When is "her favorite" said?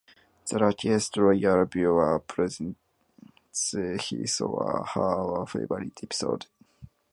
4.95-5.99